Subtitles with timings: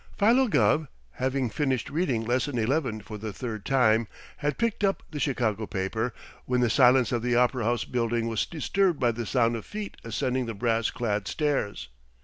[0.17, 5.19] Philo Gubb, having finished reading Lesson Eleven for the third time, had picked up the
[5.19, 6.11] Chicago paper
[6.45, 9.95] when the silence of the Opera House Building was disturbed by the sound of feet
[10.03, 11.89] ascending the brass clad stairs.